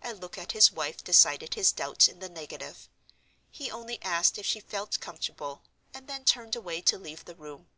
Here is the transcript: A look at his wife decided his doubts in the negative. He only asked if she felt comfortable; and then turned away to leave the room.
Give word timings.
A 0.00 0.14
look 0.14 0.38
at 0.38 0.52
his 0.52 0.72
wife 0.72 1.04
decided 1.04 1.52
his 1.52 1.70
doubts 1.70 2.08
in 2.08 2.18
the 2.20 2.30
negative. 2.30 2.88
He 3.50 3.70
only 3.70 4.00
asked 4.00 4.38
if 4.38 4.46
she 4.46 4.58
felt 4.58 5.00
comfortable; 5.00 5.64
and 5.92 6.08
then 6.08 6.24
turned 6.24 6.56
away 6.56 6.80
to 6.80 6.96
leave 6.96 7.26
the 7.26 7.36
room. 7.36 7.68